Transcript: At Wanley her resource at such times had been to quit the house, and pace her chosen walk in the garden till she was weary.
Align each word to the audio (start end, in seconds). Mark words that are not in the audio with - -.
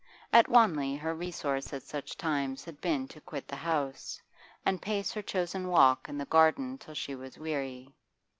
At 0.33 0.47
Wanley 0.49 0.95
her 0.95 1.13
resource 1.13 1.71
at 1.73 1.83
such 1.83 2.17
times 2.17 2.65
had 2.65 2.81
been 2.81 3.07
to 3.09 3.21
quit 3.21 3.47
the 3.47 3.55
house, 3.57 4.19
and 4.65 4.81
pace 4.81 5.11
her 5.11 5.21
chosen 5.21 5.67
walk 5.67 6.09
in 6.09 6.17
the 6.17 6.25
garden 6.25 6.79
till 6.79 6.95
she 6.95 7.13
was 7.13 7.37
weary. 7.37 7.93